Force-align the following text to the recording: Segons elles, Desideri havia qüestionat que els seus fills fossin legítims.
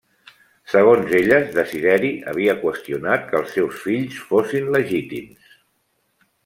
Segons 0.71 1.11
elles, 1.17 1.43
Desideri 1.57 2.09
havia 2.31 2.57
qüestionat 2.63 3.29
que 3.29 3.39
els 3.41 3.55
seus 3.59 3.79
fills 3.85 4.19
fossin 4.31 4.77
legítims. 4.79 5.55